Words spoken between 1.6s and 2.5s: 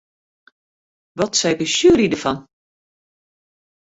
de sjuery derfan?